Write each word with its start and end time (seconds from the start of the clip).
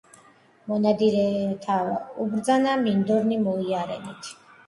მონადირეთა 1.59 1.75
უბრძანა 2.25 2.73
მინდორნი 2.87 3.39
მოიარენით 3.43 4.35